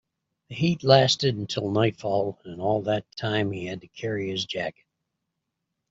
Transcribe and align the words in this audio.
The 0.49 0.55
heat 0.55 0.83
lasted 0.83 1.35
until 1.35 1.69
nightfall, 1.69 2.39
and 2.43 2.59
all 2.59 2.81
that 2.85 3.05
time 3.17 3.51
he 3.51 3.67
had 3.67 3.81
to 3.81 3.87
carry 3.87 4.31
his 4.31 4.43
jacket. 4.45 4.87